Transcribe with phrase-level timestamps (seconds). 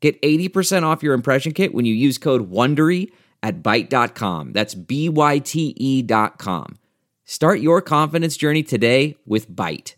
[0.00, 3.10] Get 80% off your impression kit when you use code WONDERY
[3.42, 4.52] at Byte.com.
[4.52, 6.78] That's B-Y-T-E dot com.
[7.24, 9.94] Start your confidence journey today with Byte.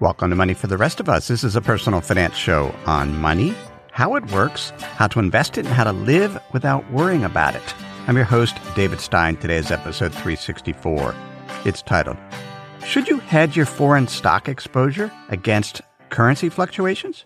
[0.00, 1.28] Welcome to Money for the Rest of Us.
[1.28, 3.54] This is a personal finance show on money,
[3.92, 7.74] how it works, how to invest it, and how to live without worrying about it.
[8.08, 9.36] I'm your host, David Stein.
[9.36, 11.14] Today's episode 364.
[11.64, 12.18] It's titled,
[12.84, 15.80] Should You Hedge Your Foreign Stock Exposure Against
[16.10, 17.24] Currency Fluctuations?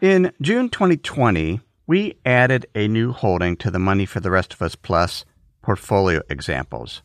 [0.00, 4.62] In June 2020, we added a new holding to the Money for the Rest of
[4.62, 5.26] Us Plus
[5.60, 7.02] portfolio examples.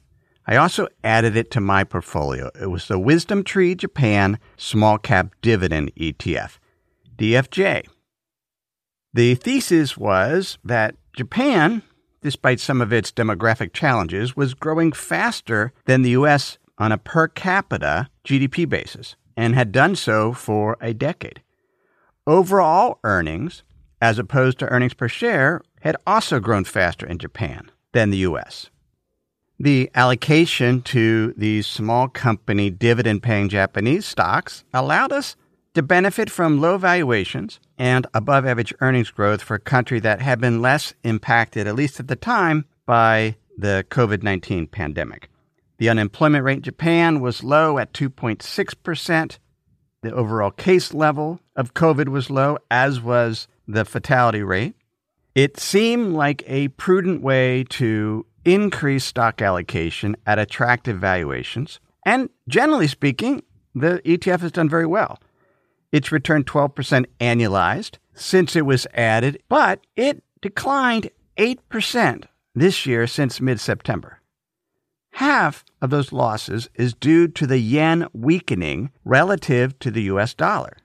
[0.48, 2.52] I also added it to my portfolio.
[2.58, 6.58] It was the Wisdom Tree Japan Small Cap Dividend ETF,
[7.18, 7.86] DFJ.
[9.14, 11.82] The thesis was that Japan,
[12.22, 16.60] despite some of its demographic challenges, was growing faster than the U.S.
[16.78, 21.42] on a per capita GDP basis and had done so for a decade.
[22.28, 23.64] Overall earnings,
[24.02, 28.72] as opposed to earnings per share, had also grown faster in Japan than the U.S.
[29.60, 35.36] The allocation to these small company dividend paying Japanese stocks allowed us
[35.76, 40.42] to benefit from low valuations and above average earnings growth for a country that had
[40.42, 45.30] been less impacted, at least at the time, by the COVID 19 pandemic.
[45.78, 49.38] The unemployment rate in Japan was low at 2.6%.
[50.06, 54.76] The overall case level of COVID was low, as was the fatality rate.
[55.34, 61.80] It seemed like a prudent way to increase stock allocation at attractive valuations.
[62.06, 63.42] And generally speaking,
[63.74, 65.18] the ETF has done very well.
[65.92, 73.42] It's returned 12% annualized since it was added, but it declined 8% this year since
[73.42, 74.15] mid September.
[75.16, 80.76] Half of those losses is due to the yen weakening relative to the US dollar.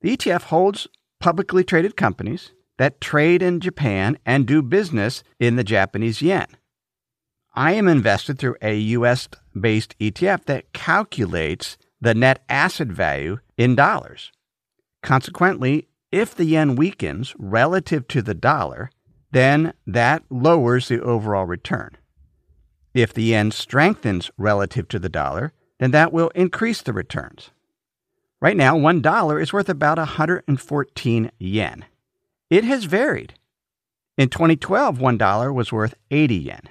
[0.00, 0.88] The ETF holds
[1.20, 6.46] publicly traded companies that trade in Japan and do business in the Japanese yen.
[7.54, 13.74] I am invested through a US based ETF that calculates the net asset value in
[13.74, 14.32] dollars.
[15.02, 18.90] Consequently, if the yen weakens relative to the dollar,
[19.30, 21.98] then that lowers the overall return.
[22.96, 27.50] If the yen strengthens relative to the dollar, then that will increase the returns.
[28.40, 31.84] Right now, $1 is worth about 114 yen.
[32.48, 33.34] It has varied.
[34.16, 36.62] In 2012, $1 was worth 80 yen.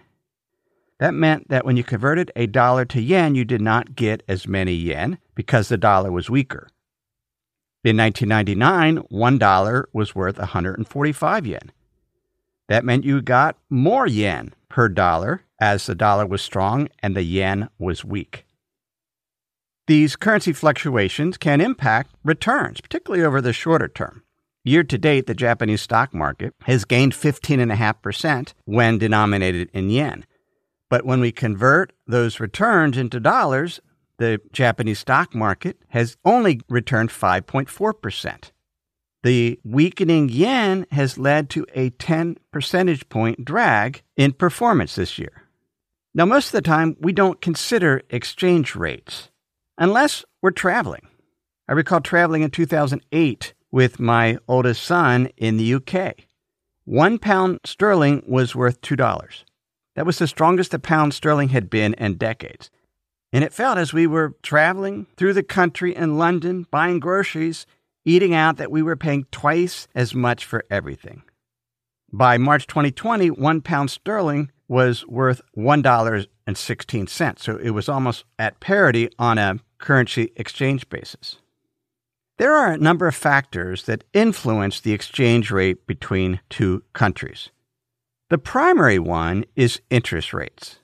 [0.97, 4.47] That meant that when you converted a dollar to yen, you did not get as
[4.47, 6.69] many yen because the dollar was weaker.
[7.83, 11.71] In 1999, $1 was worth 145 yen.
[12.67, 17.23] That meant you got more yen per dollar as the dollar was strong and the
[17.23, 18.45] yen was weak.
[19.87, 24.23] These currency fluctuations can impact returns, particularly over the shorter term.
[24.65, 30.25] Year to date, the Japanese stock market has gained 15.5% when denominated in yen.
[30.89, 33.79] But when we convert those returns into dollars,
[34.17, 38.51] the Japanese stock market has only returned 5.4%.
[39.25, 45.41] The weakening yen has led to a 10 percentage point drag in performance this year.
[46.13, 49.31] Now, most of the time, we don't consider exchange rates
[49.79, 51.07] unless we're traveling.
[51.67, 56.17] I recall traveling in 2008 with my oldest son in the UK.
[56.83, 59.43] One pound sterling was worth $2.
[59.95, 62.69] That was the strongest the pound sterling had been in decades.
[63.33, 67.65] And it felt as we were traveling through the country in London, buying groceries,
[68.05, 71.23] eating out that we were paying twice as much for everything.
[72.13, 77.39] By March 2020, one pound sterling was worth $1.16.
[77.39, 81.37] So it was almost at parity on a currency exchange basis.
[82.37, 87.49] There are a number of factors that influence the exchange rate between two countries.
[88.29, 90.79] The primary one is interest rates.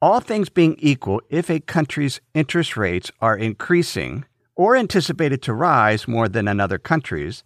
[0.00, 4.24] All things being equal, if a country's interest rates are increasing,
[4.62, 7.42] or anticipated to rise more than in other countries,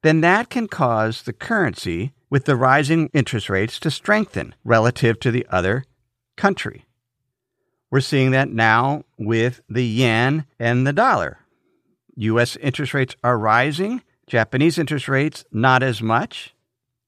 [0.00, 5.30] then that can cause the currency with the rising interest rates to strengthen relative to
[5.30, 5.84] the other
[6.38, 6.86] country.
[7.90, 11.40] We're seeing that now with the yen and the dollar.
[12.16, 12.56] U.S.
[12.56, 16.54] interest rates are rising, Japanese interest rates, not as much.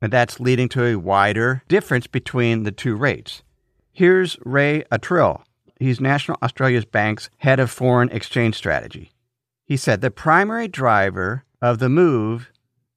[0.02, 3.42] And that's leading to a wider difference between the two rates.
[3.90, 5.44] Here's Ray Attrill.
[5.78, 9.12] He's National Australia's Bank's head of foreign exchange strategy.
[9.70, 12.50] He said the primary driver of the move,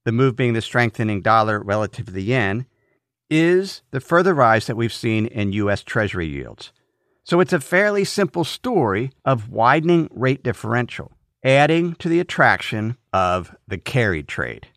[0.06, 2.66] the move being the strengthening dollar relative to the yen,
[3.30, 5.84] is the further rise that we've seen in U.S.
[5.84, 6.74] Treasury yields.
[7.24, 11.12] So it's a fairly simple story of widening rate differential,
[11.44, 14.70] adding to the attraction of the carry trade.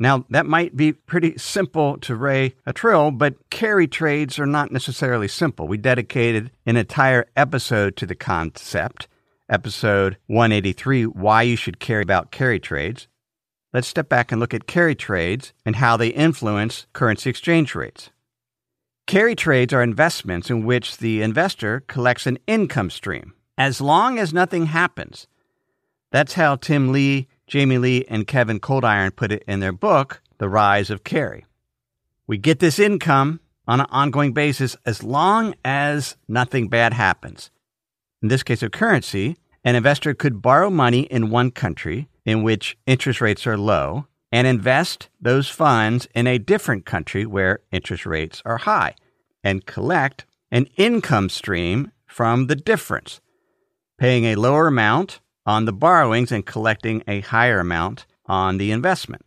[0.00, 5.28] Now, that might be pretty simple to Ray Attrill, but carry trades are not necessarily
[5.28, 5.68] simple.
[5.68, 9.06] We dedicated an entire episode to the concept
[9.50, 13.08] episode 183 Why You Should Care About Carry Trades.
[13.72, 18.10] Let's step back and look at carry trades and how they influence currency exchange rates.
[19.06, 24.32] Carry trades are investments in which the investor collects an income stream as long as
[24.32, 25.26] nothing happens.
[26.12, 30.48] That's how Tim Lee, Jamie Lee, and Kevin Coldiron put it in their book, The
[30.48, 31.44] Rise of Carry.
[32.26, 37.50] We get this income on an ongoing basis as long as nothing bad happens
[38.22, 42.76] in this case of currency, an investor could borrow money in one country in which
[42.86, 48.42] interest rates are low and invest those funds in a different country where interest rates
[48.44, 48.94] are high
[49.42, 53.20] and collect an income stream from the difference,
[53.98, 59.24] paying a lower amount on the borrowings and collecting a higher amount on the investment.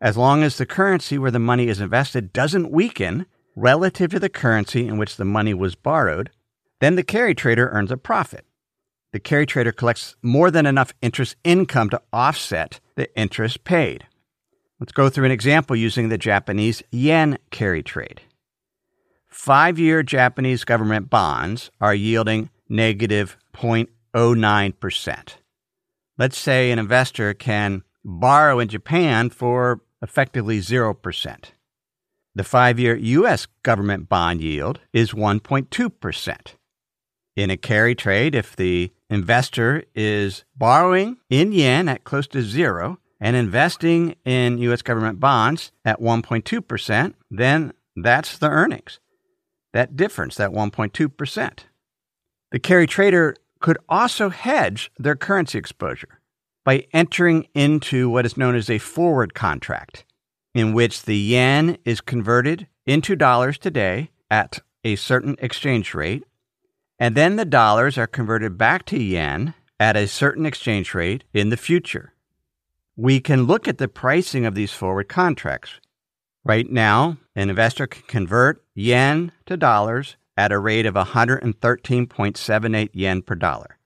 [0.00, 4.28] As long as the currency where the money is invested doesn't weaken relative to the
[4.28, 6.30] currency in which the money was borrowed,
[6.80, 8.45] then the carry trader earns a profit.
[9.12, 14.06] The carry trader collects more than enough interest income to offset the interest paid.
[14.78, 18.20] Let's go through an example using the Japanese yen carry trade.
[19.28, 25.28] Five year Japanese government bonds are yielding negative 0.09%.
[26.18, 31.44] Let's say an investor can borrow in Japan for effectively 0%.
[32.34, 33.46] The five year U.S.
[33.62, 36.38] government bond yield is 1.2%.
[37.34, 42.98] In a carry trade, if the investor is borrowing in yen at close to zero
[43.20, 44.82] and investing in U.S.
[44.82, 49.00] government bonds at 1.2%, then that's the earnings.
[49.72, 51.58] That difference, that 1.2%.
[52.52, 56.20] The carry trader could also hedge their currency exposure
[56.64, 60.04] by entering into what is known as a forward contract,
[60.54, 66.24] in which the yen is converted into dollars today at a certain exchange rate
[66.98, 71.50] and then the dollars are converted back to yen at a certain exchange rate in
[71.50, 72.14] the future.
[72.96, 75.72] We can look at the pricing of these forward contracts.
[76.44, 83.22] Right now, an investor can convert yen to dollars at a rate of 113.78 yen
[83.22, 83.78] per dollar.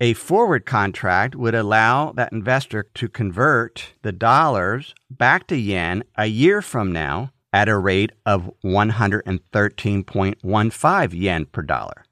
[0.00, 6.24] A forward contract would allow that investor to convert the dollars back to yen a
[6.26, 12.04] year from now at a rate of 113.15 yen per dollar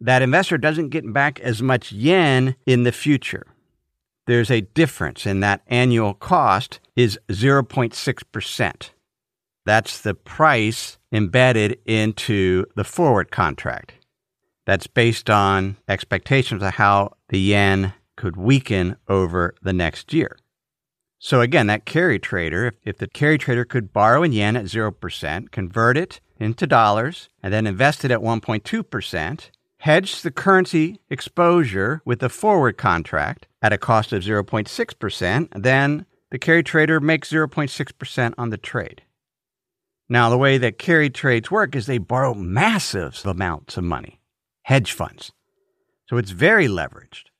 [0.00, 3.46] that investor doesn't get back as much yen in the future.
[4.26, 8.90] There's a difference, and that annual cost is 0.6%.
[9.64, 13.94] That's the price embedded into the forward contract.
[14.66, 20.36] That's based on expectations of how the yen could weaken over the next year.
[21.18, 24.66] So again, that carry trader, if, if, the carry trader could borrow in yen at
[24.66, 32.02] 0%, convert it into dollars, and then invest it at 1.2%, hedge the currency exposure
[32.04, 38.34] with a forward contract at a cost of 0.6%, then the carry trader makes 0.6%
[38.38, 39.02] on the trade.
[40.08, 44.20] Now, the way that carry trades work is they borrow massive amounts of money,
[44.62, 45.32] hedge funds.
[46.08, 47.30] So it's very leveraged.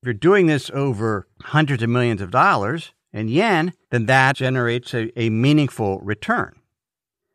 [0.00, 4.94] If you're doing this over hundreds of millions of dollars in yen, then that generates
[4.94, 6.54] a, a meaningful return.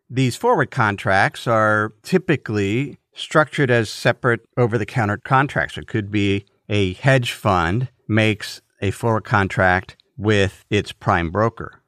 [0.10, 5.78] These forward contracts are typically structured as separate over the counter contracts.
[5.78, 11.82] It could be a hedge fund makes a forward contract with its prime broker.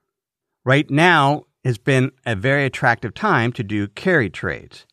[0.64, 4.86] Right now has been a very attractive time to do carry trades.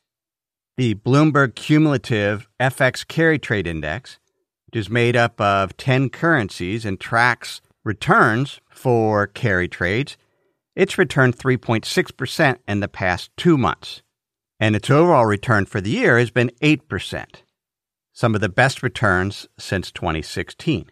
[0.76, 4.18] The Bloomberg Cumulative FX Carry Trade Index,
[4.66, 10.16] which is made up of 10 currencies and tracks returns for carry trades,
[10.74, 14.02] it's returned 3.6% in the past two months
[14.62, 17.24] and its overall return for the year has been 8%,
[18.12, 20.88] some of the best returns since 2016.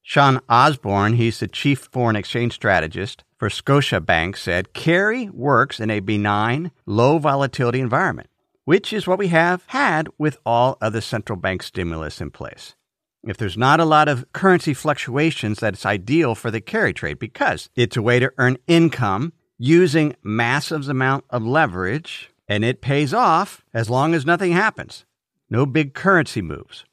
[0.00, 6.00] Sean Osborne, he's the chief foreign exchange strategist for Scotiabank, said carry works in a
[6.00, 8.30] benign, low volatility environment,
[8.64, 12.74] which is what we have had with all of the central bank stimulus in place.
[13.22, 17.18] if there's not a lot of currency fluctuations, that it's ideal for the carry trade
[17.18, 23.12] because it's a way to earn income using massive amount of leverage and it pays
[23.12, 25.04] off as long as nothing happens.
[25.50, 26.84] No big currency moves.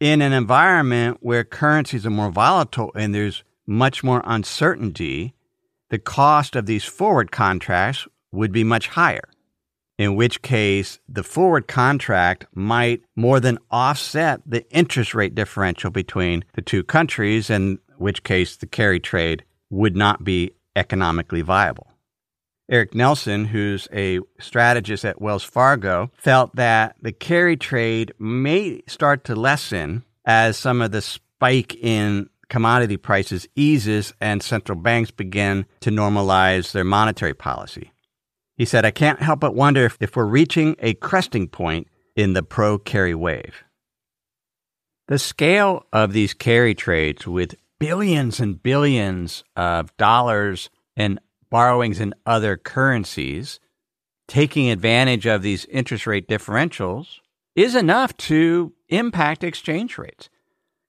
[0.00, 5.34] In an environment where currencies are more volatile and there's much more uncertainty,
[5.90, 9.28] the cost of these forward contracts would be much higher.
[9.98, 16.44] In which case, the forward contract might more than offset the interest rate differential between
[16.52, 21.86] the two countries, in which case the carry trade would not be economically viable.
[22.68, 29.24] Eric Nelson, who's a strategist at Wells Fargo, felt that the carry trade may start
[29.24, 35.66] to lessen as some of the spike in commodity prices eases and central banks begin
[35.80, 37.92] to normalize their monetary policy.
[38.56, 42.32] He said, I can't help but wonder if, if we're reaching a cresting point in
[42.32, 43.64] the pro carry wave.
[45.08, 52.14] The scale of these carry trades with billions and billions of dollars and borrowings in
[52.24, 53.60] other currencies,
[54.28, 57.20] taking advantage of these interest rate differentials,
[57.54, 60.28] is enough to impact exchange rates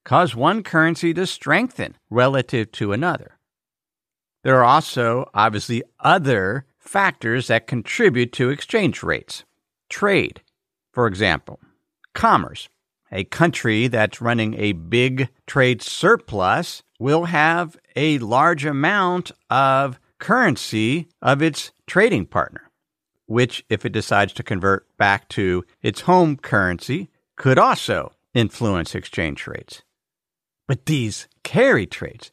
[0.07, 3.37] cause one currency to strengthen relative to another.
[4.41, 9.43] There are also obviously other factors that contribute to exchange rates.
[9.89, 10.41] Trade,
[10.93, 11.59] for example,
[12.13, 12.69] commerce.
[13.11, 21.07] A country that's running a big trade surplus will have a large amount of currency
[21.21, 22.69] of its trading partner,
[23.25, 29.47] which, if it decides to convert back to its home currency, could also influence exchange
[29.47, 29.83] rates.
[30.67, 32.31] But these carry trades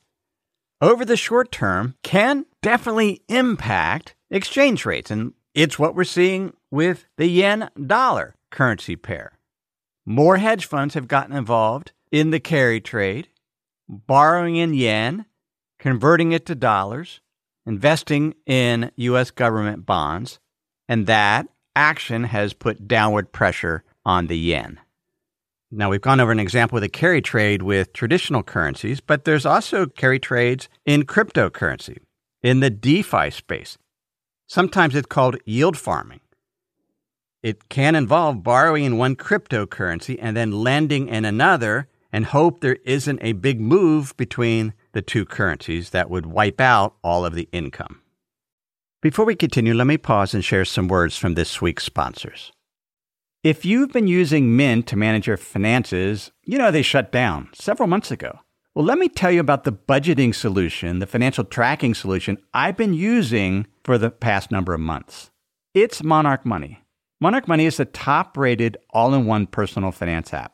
[0.81, 5.11] over the short term can definitely impact exchange rates.
[5.11, 9.39] And it's what we're seeing with the yen dollar currency pair.
[10.05, 13.29] More hedge funds have gotten involved in the carry trade,
[13.89, 15.27] borrowing in yen,
[15.79, 17.21] converting it to dollars,
[17.67, 19.31] investing in U.S.
[19.31, 20.39] government bonds,
[20.89, 24.81] and that action has put downward pressure on the yen.
[25.71, 29.47] Now, we've gone over an example with a carry trade with traditional currencies, but there's
[29.47, 31.99] also carry trades in cryptocurrency,
[32.43, 33.77] in the DeFi space.
[34.47, 36.21] Sometimes it's called yield farming.
[37.43, 42.79] It can involve borrowing in one cryptocurrency and then lending in another and hope there
[42.85, 47.49] isn't a big move between the two currencies that would wipe out all of the
[47.53, 48.01] income.
[49.03, 52.53] Before we continue, let me pause and share some words from this week's sponsors.
[53.43, 57.87] If you've been using Mint to manage your finances, you know they shut down several
[57.87, 58.39] months ago.
[58.75, 62.95] Well, let me tell you about the budgeting solution, the financial tracking solution I've been
[62.95, 65.31] using for the past number of months.
[65.75, 66.83] It's Monarch Money.
[67.21, 70.54] Monarch Money is the top rated all in one personal finance app.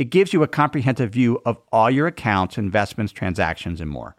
[0.00, 4.16] It gives you a comprehensive view of all your accounts, investments, transactions, and more.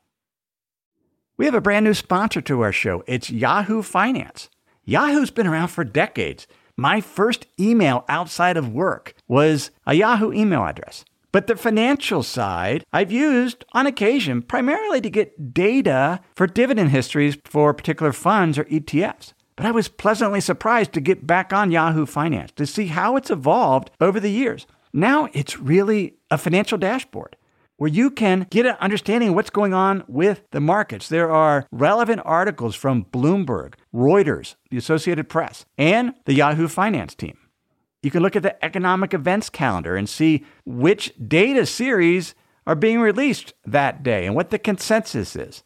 [1.37, 3.05] We have a brand new sponsor to our show.
[3.07, 4.49] It's Yahoo Finance.
[4.83, 6.47] Yahoo's been around for decades.
[6.75, 11.05] My first email outside of work was a Yahoo email address.
[11.31, 17.37] But the financial side, I've used on occasion primarily to get data for dividend histories
[17.45, 19.33] for particular funds or ETFs.
[19.55, 23.29] But I was pleasantly surprised to get back on Yahoo Finance to see how it's
[23.29, 24.65] evolved over the years.
[24.91, 27.37] Now it's really a financial dashboard
[27.77, 31.09] where you can get an understanding of what's going on with the markets.
[31.09, 37.37] There are relevant articles from Bloomberg, Reuters, the Associated Press, and the Yahoo Finance team.
[38.01, 42.33] You can look at the economic events calendar and see which data series
[42.65, 45.63] are being released that day and what the consensus is.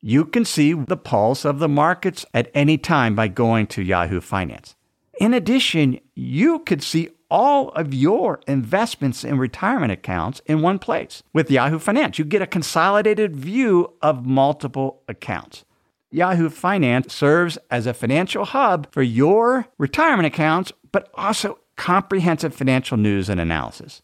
[0.00, 4.20] You can see the pulse of the markets at any time by going to Yahoo
[4.20, 4.74] Finance.
[5.18, 11.22] In addition, you could see all of your investments and retirement accounts in one place.
[11.32, 15.64] With Yahoo Finance, you get a consolidated view of multiple accounts.
[16.10, 22.96] Yahoo Finance serves as a financial hub for your retirement accounts, but also comprehensive financial
[22.96, 24.02] news and analysis.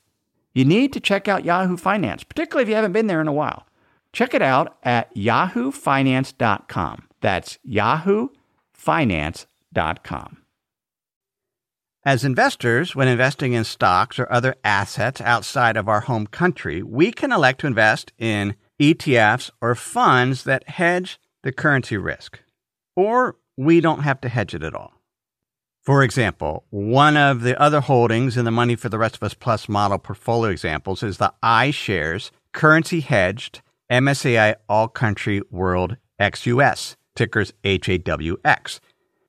[0.54, 3.32] You need to check out Yahoo Finance, particularly if you haven't been there in a
[3.32, 3.64] while.
[4.12, 7.08] Check it out at yahoofinance.com.
[7.20, 10.42] That's yahoofinance.com.
[12.04, 17.12] As investors, when investing in stocks or other assets outside of our home country, we
[17.12, 22.40] can elect to invest in ETFs or funds that hedge the currency risk.
[22.96, 24.92] Or we don't have to hedge it at all.
[25.82, 29.34] For example, one of the other holdings in the Money for the Rest of Us
[29.34, 37.52] Plus model portfolio examples is the iShares currency hedged MSCI All Country World XUS, tickers
[37.64, 38.78] HAWX.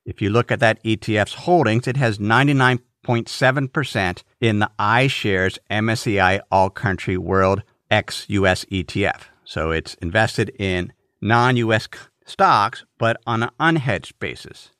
[0.06, 6.70] If you look at that ETF's holdings, it has 99.7% in the iShares MSCI All
[6.70, 9.22] Country World XUS ETF.
[9.44, 10.92] So it's invested in
[11.24, 11.88] non US
[12.26, 14.70] stocks, but on an unhedged basis.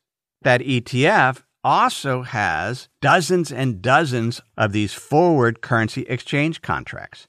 [0.42, 7.26] That ETF also has dozens and dozens of these forward currency exchange contracts,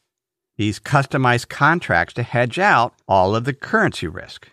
[0.57, 4.49] these customized contracts to hedge out all of the currency risk.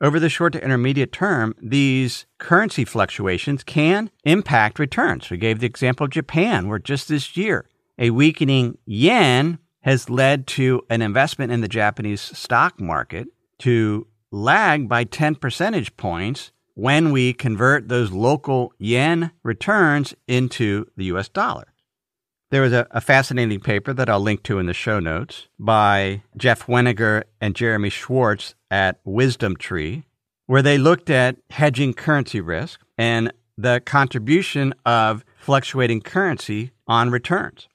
[0.00, 5.28] Over the short to intermediate term, these currency fluctuations can impact returns.
[5.28, 7.66] We gave the example of Japan, where just this year,
[7.98, 13.28] a weakening yen has led to an investment in the Japanese stock market
[13.60, 21.06] to lag by 10 percentage points when we convert those local yen returns into the
[21.06, 21.72] US dollar.
[22.50, 26.22] There was a, a, fascinating paper that I'll link to in the show notes by
[26.36, 30.04] Jeff Weniger and Jeremy Schwartz at Wisdom Tree,
[30.46, 37.68] where they looked at hedging currency risk and the contribution of fluctuating currency on returns.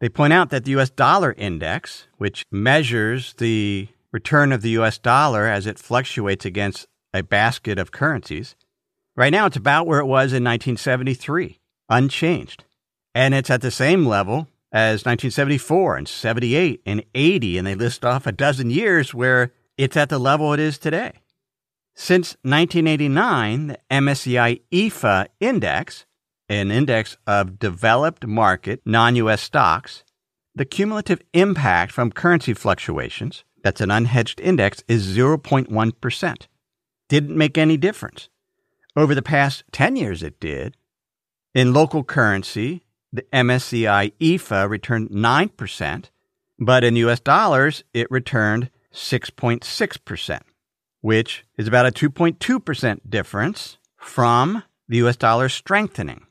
[0.00, 4.96] They point out that the US dollar index, which measures the return of the US
[4.96, 8.56] dollar as it fluctuates against a basket of currencies,
[9.14, 12.64] right now it's about where it was in 1973, unchanged.
[13.14, 18.06] And it's at the same level as 1974 and 78 and 80, and they list
[18.06, 21.12] off a dozen years where it's at the level it is today.
[21.94, 26.06] Since 1989, the MSCI EAFE index,
[26.48, 30.04] an index of developed market non US stocks,
[30.54, 36.46] the cumulative impact from currency fluctuations, that's an unhedged index, is 0.1%.
[37.08, 38.28] Didn't make any difference.
[38.94, 40.76] Over the past 10 years, it did.
[41.52, 46.04] In local currency, the MSCI EAFE returned 9%,
[46.60, 50.40] but in US dollars, it returned 6.6%,
[51.00, 56.24] which is about a 2.2% difference from the US dollar strengthening.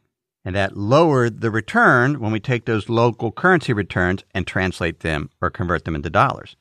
[0.46, 5.32] And that lowered the return when we take those local currency returns and translate them
[5.42, 6.56] or convert them into dollars.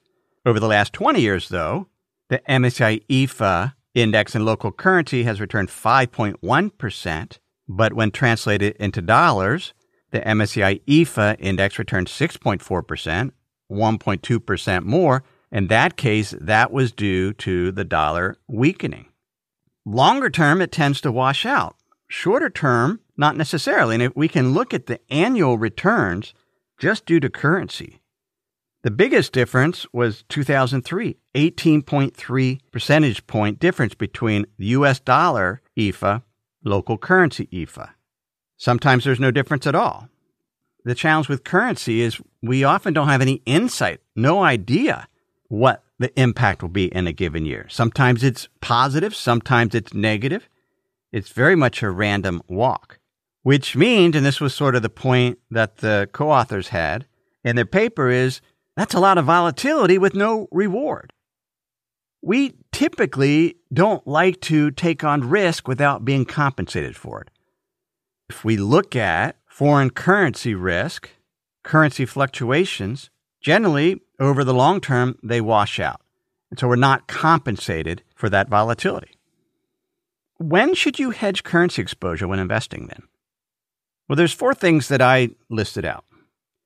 [0.46, 1.88] Over the last 20 years, though,
[2.28, 9.72] the MSCI EAFE index in local currency has returned 5.1%, but when translated into dollars,
[10.10, 13.30] the MSCI EAFE index returned 6.4%,
[13.72, 15.24] 1.2% more.
[15.50, 19.06] In that case, that was due to the dollar weakening.
[19.86, 21.76] Longer term, it tends to wash out.
[22.06, 23.94] Shorter term, not necessarily.
[23.94, 26.34] And if we can look at the annual returns
[26.78, 28.00] just due to currency,
[28.84, 36.22] the biggest difference was 2003, 18.3 percentage point difference between the US dollar EAFE,
[36.62, 37.88] local currency EAFE.
[38.58, 40.10] Sometimes there's no difference at all.
[40.84, 45.08] The challenge with currency is we often don't have any insight, no idea
[45.48, 47.66] what the impact will be in a given year.
[47.70, 50.46] Sometimes it's positive, sometimes it's negative.
[51.10, 52.98] It's very much a random walk,
[53.44, 57.06] which means, and this was sort of the point that the co authors had
[57.42, 58.42] in their paper, is
[58.76, 61.12] that's a lot of volatility with no reward.
[62.22, 67.28] We typically don't like to take on risk without being compensated for it.
[68.28, 71.10] If we look at foreign currency risk,
[71.62, 73.10] currency fluctuations,
[73.40, 76.00] generally over the long term, they wash out.
[76.50, 79.10] And so we're not compensated for that volatility.
[80.38, 83.02] When should you hedge currency exposure when investing then?
[84.08, 86.04] Well, there's four things that I listed out.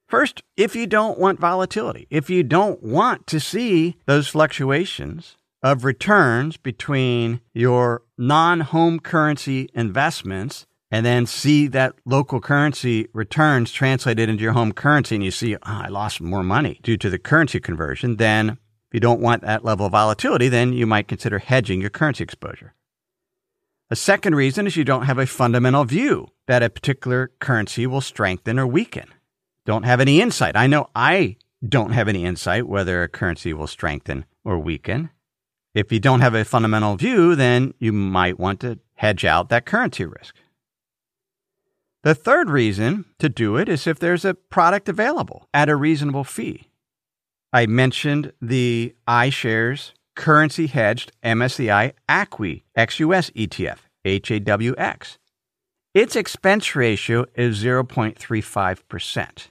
[0.08, 5.84] First, if you don't want volatility, if you don't want to see those fluctuations, of
[5.84, 14.28] returns between your non home currency investments and then see that local currency returns translated
[14.28, 17.18] into your home currency and you see, oh, I lost more money due to the
[17.18, 21.38] currency conversion, then if you don't want that level of volatility, then you might consider
[21.38, 22.74] hedging your currency exposure.
[23.90, 28.00] A second reason is you don't have a fundamental view that a particular currency will
[28.00, 29.08] strengthen or weaken.
[29.68, 30.56] Don't have any insight.
[30.56, 35.10] I know I don't have any insight whether a currency will strengthen or weaken.
[35.74, 39.66] If you don't have a fundamental view, then you might want to hedge out that
[39.66, 40.34] currency risk.
[42.02, 46.24] The third reason to do it is if there's a product available at a reasonable
[46.24, 46.70] fee.
[47.52, 55.18] I mentioned the iShares currency hedged MSCI ACWI XUS ETF, HAWX.
[55.92, 59.48] Its expense ratio is 0.35%.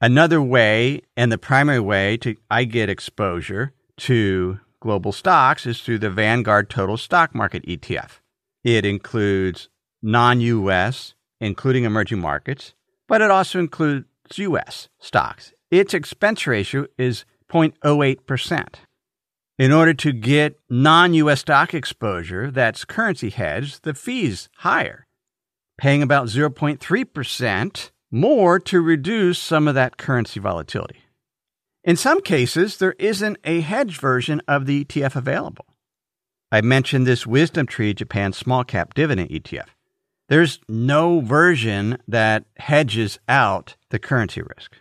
[0.00, 6.00] Another way, and the primary way to I get exposure to global stocks is through
[6.00, 8.20] the Vanguard Total Stock Market ETF.
[8.62, 9.70] It includes
[10.02, 12.74] non US, including emerging markets,
[13.08, 14.06] but it also includes
[14.36, 15.54] US stocks.
[15.70, 18.74] Its expense ratio is 0.08%.
[19.58, 25.06] In order to get non US stock exposure that's currency hedged, the fee's higher,
[25.78, 31.00] paying about 0.3% more to reduce some of that currency volatility.
[31.84, 35.66] In some cases, there isn't a hedge version of the ETF available.
[36.50, 39.68] I mentioned this Wisdom Tree Japan Small Cap Dividend ETF.
[40.28, 44.76] There's no version that hedges out the currency risk.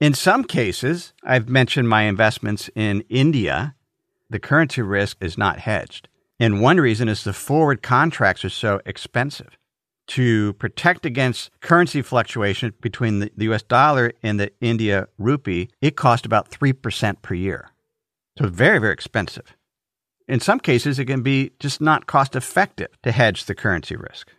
[0.00, 3.74] In some cases, I've mentioned my investments in India,
[4.30, 6.08] the currency risk is not hedged.
[6.38, 9.57] And one reason is the forward contracts are so expensive.
[10.08, 16.24] To protect against currency fluctuation between the, US dollar and the India rupee, it costs
[16.24, 17.70] about 3% per year.
[18.38, 19.54] So very, very expensive.
[20.26, 24.30] In some cases, it can be just not cost effective to hedge the currency risk.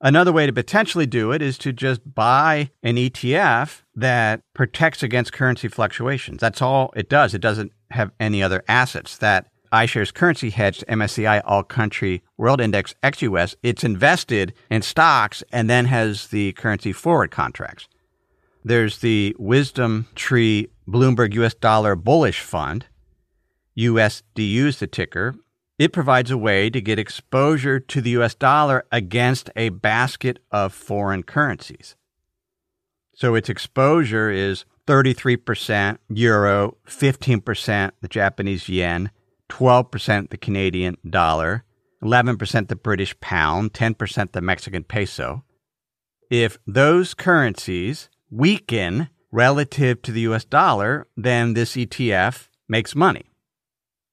[0.00, 5.32] Another way to potentially do it is to just buy an ETF that protects against
[5.32, 6.40] currency fluctuations.
[6.40, 7.32] That's all it does.
[7.32, 9.16] It doesn't have any other assets.
[9.16, 15.68] That iShares currency hedged MSCI All Country World Index XUS, it's invested in stocks and
[15.68, 17.88] then has the currency forward contracts.
[18.64, 22.86] There's the Wisdom Tree Bloomberg US Dollar Bullish Fund.
[23.78, 25.34] USDU is the ticker.
[25.78, 30.72] It provides a way to get exposure to the US dollar against a basket of
[30.72, 31.96] foreign currencies.
[33.14, 39.10] So its exposure is 33% euro, 15% the Japanese yen,
[39.48, 41.64] 12% the Canadian dollar,
[42.02, 45.44] 11% the British pound, 10% the Mexican peso.
[46.30, 53.26] If those currencies weaken relative to the US dollar, then this ETF makes money.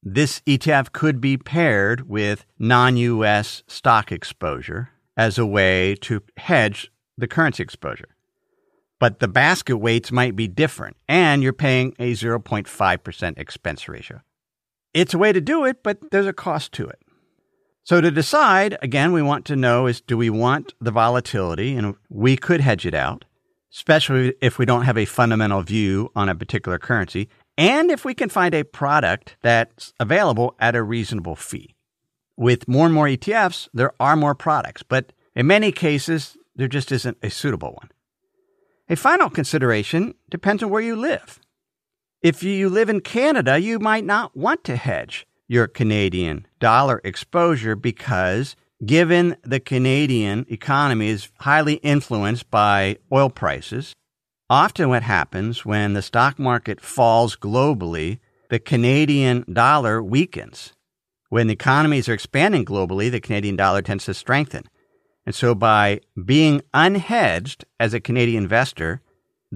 [0.02, 6.90] This ETF could be paired with non US stock exposure as a way to hedge
[7.16, 8.14] the currency exposure.
[9.00, 14.20] But the basket weights might be different, and you're paying a 0.5% expense ratio.
[14.94, 17.00] It's a way to do it, but there's a cost to it.
[17.82, 21.76] So to decide, again, we want to know is do we want the volatility?
[21.76, 23.26] And we could hedge it out,
[23.72, 28.14] especially if we don't have a fundamental view on a particular currency and if we
[28.14, 31.74] can find a product that's available at a reasonable fee.
[32.36, 36.90] With more and more ETFs, there are more products, but in many cases, there just
[36.90, 37.90] isn't a suitable one.
[38.88, 41.40] A final consideration depends on where you live.
[42.24, 47.76] If you live in Canada, you might not want to hedge your Canadian dollar exposure
[47.76, 48.56] because,
[48.86, 53.92] given the Canadian economy is highly influenced by oil prices,
[54.48, 60.72] Often, what happens when the stock market falls globally, the Canadian dollar weakens.
[61.28, 64.64] When the economies are expanding globally, the Canadian dollar tends to strengthen.
[65.26, 69.02] And so, by being unhedged as a Canadian investor,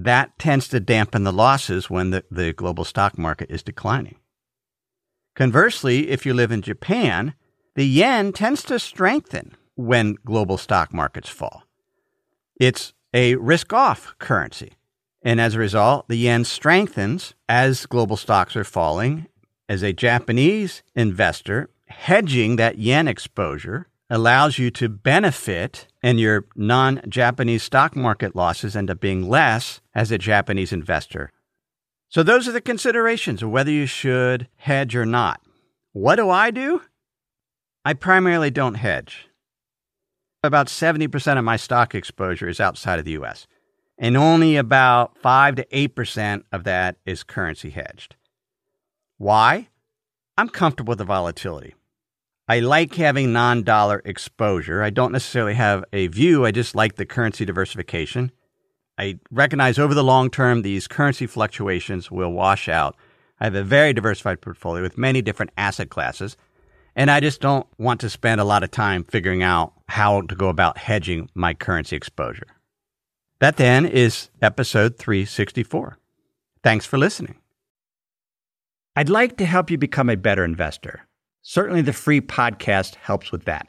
[0.05, 4.19] that tends to dampen the losses when the, the global stock market is declining.
[5.35, 7.33] Conversely, if you live in Japan,
[7.75, 11.63] the yen tends to strengthen when global stock markets fall.
[12.59, 14.73] It's a risk off currency.
[15.21, 19.27] And as a result, the yen strengthens as global stocks are falling.
[19.67, 27.01] As a Japanese investor, hedging that yen exposure allows you to benefit, and your non
[27.07, 31.31] Japanese stock market losses end up being less as a Japanese investor.
[32.09, 35.41] So, those are the considerations of whether you should hedge or not.
[35.93, 36.81] What do I do?
[37.85, 39.27] I primarily don't hedge.
[40.43, 43.47] About 70% of my stock exposure is outside of the US
[43.99, 48.15] and only about 5 to 8% of that is currency hedged.
[49.17, 49.67] Why?
[50.37, 51.75] I'm comfortable with the volatility.
[52.49, 54.81] I like having non dollar exposure.
[54.81, 58.31] I don't necessarily have a view, I just like the currency diversification.
[58.97, 62.95] I recognize over the long term, these currency fluctuations will wash out.
[63.39, 66.37] I have a very diversified portfolio with many different asset classes,
[66.95, 70.35] and I just don't want to spend a lot of time figuring out how to
[70.35, 72.47] go about hedging my currency exposure.
[73.39, 75.99] That then is episode 364.
[76.63, 77.35] Thanks for listening.
[78.95, 81.05] I'd like to help you become a better investor.
[81.49, 83.67] Certainly, the free podcast helps with that.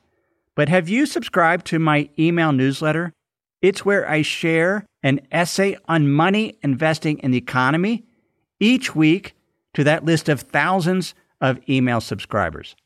[0.54, 3.14] But have you subscribed to my email newsletter?
[3.62, 8.04] It's where I share an essay on money, investing, and the economy
[8.60, 9.34] each week
[9.72, 12.76] to that list of thousands of email subscribers.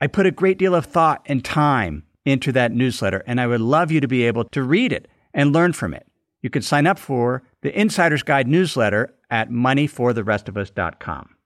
[0.00, 3.60] I put a great deal of thought and time into that newsletter, and I would
[3.60, 6.06] love you to be able to read it and learn from it.
[6.40, 11.36] You can sign up for the Insider's Guide newsletter at moneyfortherestofus.com.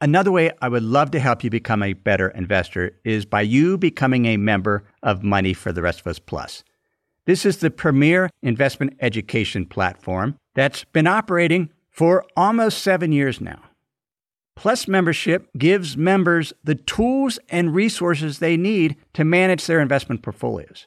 [0.00, 3.78] Another way I would love to help you become a better investor is by you
[3.78, 6.64] becoming a member of Money for the Rest of Us Plus.
[7.24, 13.62] This is the premier investment education platform that's been operating for almost seven years now.
[14.54, 20.86] Plus membership gives members the tools and resources they need to manage their investment portfolios.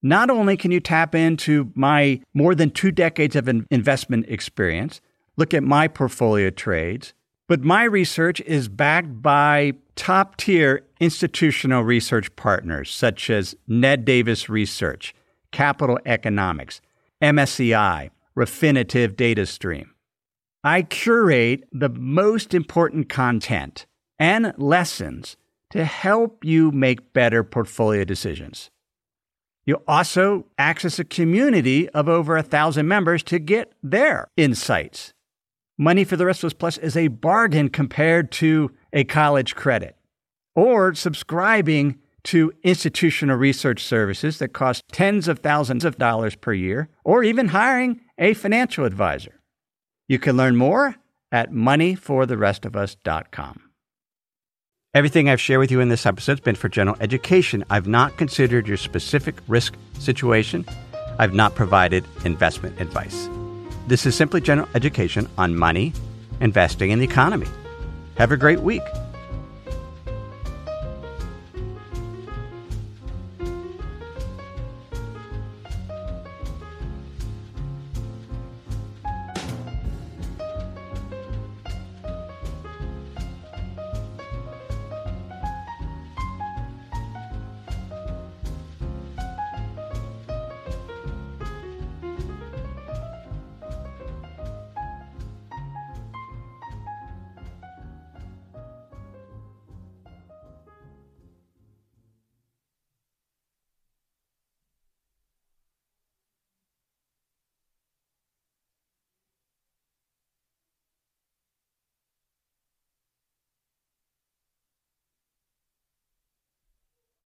[0.00, 5.00] Not only can you tap into my more than two decades of investment experience,
[5.36, 7.14] look at my portfolio trades,
[7.48, 14.48] but my research is backed by top tier institutional research partners such as Ned Davis
[14.48, 15.14] Research,
[15.50, 16.80] Capital Economics,
[17.22, 19.94] MSCI, Refinitiv Data Stream.
[20.62, 23.86] I curate the most important content
[24.18, 25.36] and lessons
[25.70, 28.70] to help you make better portfolio decisions.
[29.64, 35.12] You'll also access a community of over a thousand members to get their insights.
[35.80, 39.94] Money for the Rest of Us Plus is a bargain compared to a college credit
[40.56, 46.88] or subscribing to institutional research services that cost tens of thousands of dollars per year,
[47.04, 49.40] or even hiring a financial advisor.
[50.08, 50.96] You can learn more
[51.30, 53.60] at moneyfortherestofus.com.
[54.94, 57.62] Everything I've shared with you in this episode has been for general education.
[57.70, 60.64] I've not considered your specific risk situation.
[61.20, 63.28] I've not provided investment advice.
[63.88, 65.94] This is simply general education on money,
[66.42, 67.46] investing, and the economy.
[68.18, 68.82] Have a great week.